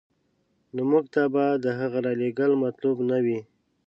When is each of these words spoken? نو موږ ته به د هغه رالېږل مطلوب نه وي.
نو 0.75 0.81
موږ 0.91 1.05
ته 1.13 1.21
به 1.33 1.43
د 1.63 1.65
هغه 1.79 1.97
رالېږل 2.05 2.51
مطلوب 2.63 2.97
نه 3.09 3.17
وي. 3.25 3.39